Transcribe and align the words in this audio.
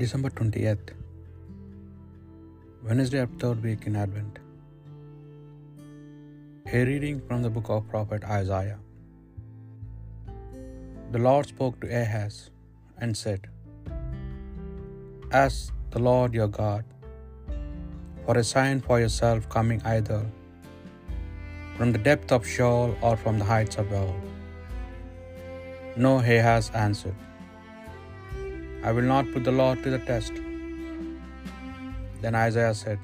December 0.00 0.30
20th, 0.30 0.90
Wednesday 2.82 3.18
of 3.24 3.32
third 3.40 3.62
week 3.62 3.86
in 3.88 3.94
Advent. 3.94 4.38
A 6.72 6.84
reading 6.90 7.20
from 7.26 7.42
the 7.42 7.50
book 7.50 7.68
of 7.74 7.86
prophet 7.90 8.24
Isaiah. 8.24 8.78
The 11.14 11.18
Lord 11.18 11.46
spoke 11.46 11.78
to 11.82 11.88
Ahaz 12.00 12.36
and 12.98 13.14
said, 13.14 13.48
Ask 15.30 15.74
the 15.90 15.98
Lord 15.98 16.32
your 16.32 16.48
God 16.48 16.84
for 18.24 18.38
a 18.38 18.44
sign 18.52 18.80
for 18.80 18.98
yourself 18.98 19.46
coming 19.56 19.82
either 19.96 20.22
from 21.76 21.92
the 21.92 21.98
depth 21.98 22.32
of 22.32 22.46
Sheol 22.46 22.96
or 23.02 23.14
from 23.18 23.38
the 23.42 23.44
heights 23.44 23.76
above. 23.76 24.14
No, 25.96 26.14
Ahaz 26.20 26.70
answered. 26.86 27.20
I 28.84 28.90
will 28.90 29.08
not 29.10 29.30
put 29.32 29.44
the 29.44 29.52
Lord 29.52 29.82
to 29.84 29.90
the 29.90 29.98
test. 30.00 30.32
Then 32.20 32.34
Isaiah 32.34 32.74
said, 32.74 32.98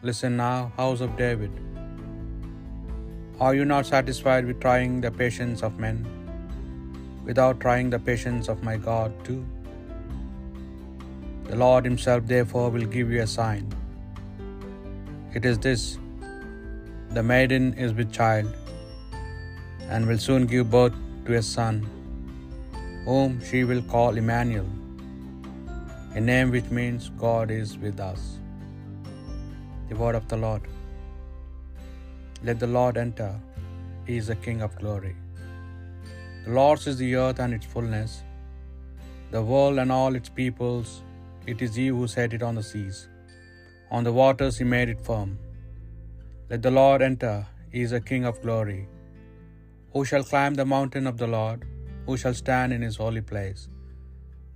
Listen 0.00 0.36
now, 0.36 0.72
house 0.76 1.00
of 1.00 1.16
David. 1.16 1.50
Are 3.40 3.52
you 3.54 3.64
not 3.64 3.86
satisfied 3.86 4.46
with 4.46 4.60
trying 4.60 5.00
the 5.00 5.10
patience 5.10 5.64
of 5.64 5.80
men, 5.80 6.06
without 7.24 7.58
trying 7.58 7.90
the 7.90 7.98
patience 7.98 8.48
of 8.48 8.62
my 8.62 8.76
God 8.76 9.12
too? 9.24 9.44
The 11.50 11.56
Lord 11.56 11.84
Himself, 11.84 12.24
therefore, 12.26 12.70
will 12.70 12.88
give 12.96 13.10
you 13.10 13.22
a 13.22 13.26
sign. 13.26 13.66
It 15.34 15.44
is 15.44 15.58
this 15.58 15.98
the 17.10 17.22
maiden 17.22 17.74
is 17.74 17.92
with 17.92 18.12
child, 18.12 18.54
and 19.88 20.06
will 20.06 20.18
soon 20.18 20.46
give 20.46 20.70
birth 20.70 20.92
to 21.26 21.34
a 21.34 21.42
son 21.42 21.86
whom 23.06 23.30
she 23.48 23.60
will 23.68 23.82
call 23.94 24.20
Emmanuel, 24.22 24.70
a 26.18 26.20
name 26.30 26.50
which 26.54 26.70
means 26.78 27.04
God 27.26 27.50
is 27.60 27.70
with 27.84 28.00
us. 28.10 28.22
The 29.88 29.96
word 30.02 30.16
of 30.20 30.26
the 30.32 30.40
Lord. 30.46 30.64
Let 32.46 32.58
the 32.64 32.72
Lord 32.78 32.96
enter, 33.04 33.32
He 34.08 34.16
is 34.20 34.28
the 34.32 34.38
King 34.46 34.60
of 34.66 34.78
glory. 34.82 35.14
The 36.44 36.54
Lord's 36.58 36.86
is 36.90 36.98
the 37.02 37.12
earth 37.24 37.40
and 37.44 37.54
its 37.58 37.68
fullness, 37.74 38.12
the 39.34 39.42
world 39.50 39.78
and 39.82 39.92
all 39.98 40.14
its 40.20 40.30
peoples. 40.40 40.90
It 41.52 41.60
is 41.66 41.74
He 41.80 41.88
who 41.96 42.06
set 42.16 42.32
it 42.38 42.44
on 42.48 42.56
the 42.60 42.66
seas. 42.72 42.98
On 43.96 44.04
the 44.08 44.16
waters 44.20 44.58
He 44.60 44.66
made 44.76 44.90
it 44.94 45.02
firm. 45.08 45.30
Let 46.50 46.62
the 46.66 46.74
Lord 46.80 47.02
enter, 47.10 47.36
He 47.72 47.82
is 47.86 47.92
a 48.00 48.06
King 48.10 48.24
of 48.30 48.42
glory. 48.46 48.82
Who 49.92 50.04
shall 50.10 50.24
climb 50.32 50.54
the 50.60 50.70
mountain 50.76 51.06
of 51.12 51.18
the 51.22 51.30
Lord? 51.38 51.60
Who 52.08 52.16
shall 52.20 52.36
stand 52.42 52.72
in 52.74 52.84
his 52.86 52.98
holy 53.02 53.22
place? 53.30 53.62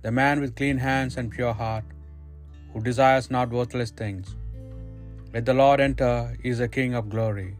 The 0.05 0.13
man 0.19 0.37
with 0.43 0.55
clean 0.59 0.79
hands 0.85 1.17
and 1.19 1.35
pure 1.35 1.55
heart, 1.59 1.89
who 2.71 2.79
desires 2.87 3.27
not 3.35 3.53
worthless 3.57 3.91
things. 3.99 4.29
Let 5.33 5.45
the 5.49 5.57
Lord 5.59 5.83
enter, 5.87 6.15
he 6.41 6.49
is 6.53 6.61
a 6.65 6.73
King 6.77 6.95
of 6.99 7.11
glory. 7.13 7.51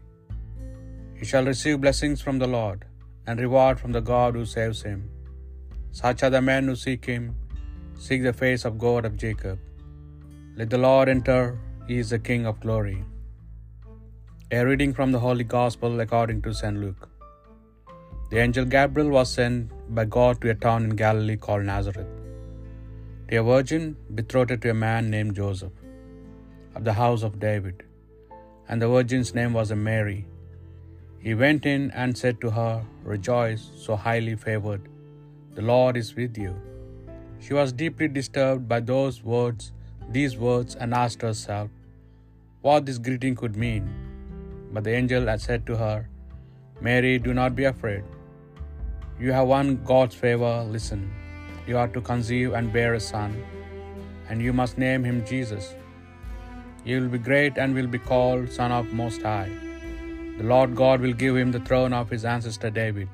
He 1.18 1.26
shall 1.30 1.50
receive 1.52 1.84
blessings 1.84 2.20
from 2.24 2.38
the 2.42 2.50
Lord, 2.56 2.80
and 3.26 3.44
reward 3.46 3.78
from 3.82 3.94
the 3.96 4.04
God 4.12 4.34
who 4.38 4.44
saves 4.56 4.82
him. 4.88 5.00
Such 6.02 6.24
are 6.26 6.34
the 6.36 6.44
men 6.50 6.66
who 6.68 6.76
seek 6.84 7.04
him, 7.14 7.24
seek 8.06 8.22
the 8.26 8.36
face 8.42 8.64
of 8.68 8.84
God 8.88 9.04
of 9.10 9.20
Jacob. 9.24 9.58
Let 10.58 10.70
the 10.74 10.84
Lord 10.88 11.08
enter, 11.16 11.42
he 11.88 11.98
is 12.04 12.10
the 12.14 12.24
King 12.30 12.44
of 12.50 12.62
glory. 12.66 13.00
A 14.58 14.66
reading 14.70 14.94
from 14.98 15.12
the 15.14 15.24
Holy 15.28 15.48
Gospel 15.58 16.04
according 16.06 16.40
to 16.46 16.60
St. 16.62 16.80
Luke. 16.84 17.04
The 18.34 18.40
angel 18.42 18.64
Gabriel 18.64 19.10
was 19.14 19.32
sent 19.36 19.72
by 19.96 20.04
God 20.14 20.40
to 20.40 20.48
a 20.52 20.56
town 20.62 20.86
in 20.86 20.92
Galilee 21.00 21.36
called 21.42 21.66
Nazareth, 21.66 22.08
to 23.28 23.36
a 23.40 23.44
virgin 23.48 23.82
betrothed 24.18 24.60
to 24.62 24.70
a 24.72 24.78
man 24.86 25.04
named 25.12 25.34
Joseph, 25.40 25.76
of 26.74 26.82
the 26.88 26.94
house 27.00 27.22
of 27.28 27.36
David, 27.44 27.84
and 28.68 28.82
the 28.82 28.88
virgin's 28.94 29.30
name 29.36 29.52
was 29.58 29.70
Mary. 29.90 30.18
He 31.26 31.34
went 31.42 31.68
in 31.74 31.84
and 32.02 32.18
said 32.22 32.40
to 32.40 32.50
her, 32.56 32.72
Rejoice, 33.12 33.66
so 33.84 33.98
highly 34.06 34.34
favored, 34.46 34.88
the 35.58 35.66
Lord 35.70 36.00
is 36.02 36.10
with 36.16 36.42
you. 36.44 36.54
She 37.44 37.54
was 37.60 37.78
deeply 37.84 38.08
disturbed 38.18 38.66
by 38.72 38.80
those 38.80 39.20
words, 39.34 39.70
these 40.18 40.36
words, 40.48 40.74
and 40.74 41.00
asked 41.04 41.22
herself 41.28 41.70
what 42.66 42.84
this 42.84 43.00
greeting 43.06 43.36
could 43.44 43.56
mean. 43.66 43.86
But 44.72 44.82
the 44.88 44.96
angel 45.02 45.32
had 45.34 45.46
said 45.48 45.64
to 45.70 45.76
her, 45.84 45.96
Mary, 46.88 47.14
do 47.28 47.32
not 47.42 47.54
be 47.62 47.66
afraid. 47.72 48.02
You 49.18 49.30
have 49.30 49.46
won 49.46 49.80
God's 49.84 50.16
favor. 50.16 50.52
Listen, 50.68 51.02
you 51.68 51.78
are 51.78 51.86
to 51.96 52.00
conceive 52.00 52.52
and 52.52 52.72
bear 52.72 52.94
a 52.94 53.00
son, 53.00 53.32
and 54.28 54.42
you 54.42 54.52
must 54.60 54.76
name 54.76 55.04
him 55.04 55.24
Jesus. 55.24 55.66
He 56.84 56.94
will 56.96 57.08
be 57.08 57.20
great 57.28 57.56
and 57.56 57.74
will 57.74 57.86
be 57.86 58.00
called 58.10 58.50
Son 58.50 58.72
of 58.78 58.92
Most 59.00 59.22
High. 59.22 59.50
The 60.38 60.48
Lord 60.52 60.74
God 60.74 61.00
will 61.00 61.12
give 61.12 61.36
him 61.36 61.52
the 61.52 61.60
throne 61.68 61.92
of 61.92 62.10
his 62.10 62.24
ancestor 62.24 62.70
David. 62.70 63.08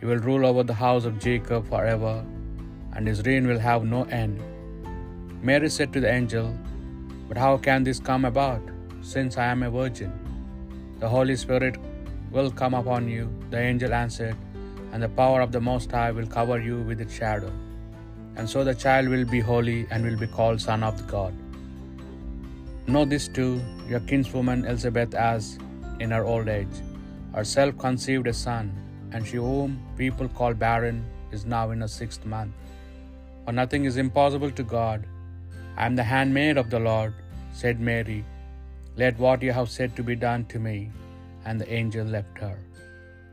He 0.00 0.06
will 0.06 0.22
rule 0.28 0.46
over 0.50 0.62
the 0.62 0.80
house 0.84 1.04
of 1.04 1.18
Jacob 1.26 1.68
forever, 1.72 2.14
and 2.94 3.06
his 3.06 3.22
reign 3.26 3.46
will 3.46 3.62
have 3.68 3.84
no 3.84 4.04
end. 4.04 4.40
Mary 5.42 5.68
said 5.76 5.92
to 5.92 6.00
the 6.04 6.12
angel, 6.20 6.48
But 7.28 7.36
how 7.44 7.52
can 7.66 7.84
this 7.84 8.00
come 8.00 8.24
about, 8.24 8.62
since 9.12 9.36
I 9.36 9.48
am 9.56 9.62
a 9.62 9.70
virgin? 9.70 10.12
The 11.00 11.10
Holy 11.16 11.36
Spirit 11.44 11.76
will 12.30 12.50
come 12.62 12.74
upon 12.80 13.08
you, 13.16 13.28
the 13.50 13.60
angel 13.70 13.92
answered, 13.92 14.36
and 14.92 15.02
the 15.02 15.08
power 15.08 15.40
of 15.40 15.52
the 15.52 15.60
Most 15.60 15.90
High 15.90 16.12
will 16.12 16.26
cover 16.26 16.60
you 16.60 16.80
with 16.82 17.00
its 17.00 17.14
shadow. 17.14 17.52
And 18.36 18.48
so 18.48 18.64
the 18.64 18.74
child 18.74 19.08
will 19.08 19.24
be 19.24 19.40
holy 19.40 19.86
and 19.90 20.04
will 20.04 20.18
be 20.18 20.26
called 20.26 20.60
Son 20.60 20.82
of 20.82 21.06
God. 21.06 21.34
Know 22.86 23.04
this 23.04 23.28
too 23.28 23.60
your 23.88 24.00
kinswoman 24.00 24.64
Elizabeth, 24.64 25.14
as 25.14 25.58
in 26.00 26.10
her 26.10 26.24
old 26.24 26.48
age, 26.48 26.76
herself 27.34 27.76
conceived 27.78 28.26
a 28.26 28.32
son, 28.32 28.72
and 29.12 29.26
she 29.26 29.36
whom 29.36 29.78
people 29.96 30.28
call 30.28 30.54
barren 30.54 31.04
is 31.30 31.44
now 31.44 31.70
in 31.70 31.80
her 31.80 31.88
sixth 31.88 32.24
month. 32.24 32.52
For 33.44 33.52
nothing 33.52 33.84
is 33.84 33.96
impossible 33.96 34.50
to 34.52 34.62
God. 34.62 35.06
I 35.76 35.86
am 35.86 35.96
the 35.96 36.08
handmaid 36.14 36.56
of 36.56 36.70
the 36.70 36.80
Lord, 36.80 37.14
said 37.52 37.80
Mary. 37.80 38.24
Let 38.96 39.18
what 39.18 39.42
you 39.42 39.52
have 39.52 39.70
said 39.70 39.96
to 39.96 40.02
be 40.02 40.16
done 40.16 40.44
to 40.46 40.58
me. 40.58 40.90
And 41.44 41.60
the 41.60 41.72
angel 41.72 42.06
left 42.06 42.38
her. 42.38 42.56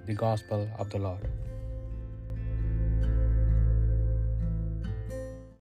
The 0.08 0.14
Gospel 0.14 0.68
of 0.80 0.90
the 0.90 1.00
Lord. 1.00 1.28